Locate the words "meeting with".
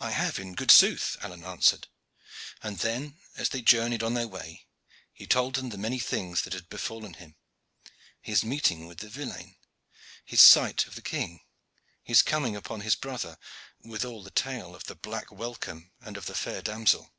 8.42-9.00